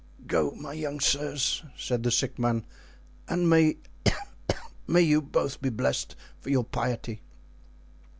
"Go, 0.25 0.49
my 0.55 0.73
young 0.73 0.99
sirs," 0.99 1.61
said 1.77 2.01
the 2.01 2.09
sick 2.09 2.39
man, 2.39 2.63
"and 3.27 3.47
may 3.47 3.75
you 4.87 5.21
both 5.21 5.61
be 5.61 5.69
blessed 5.69 6.15
for 6.39 6.49
your 6.49 6.63
piety. 6.63 7.21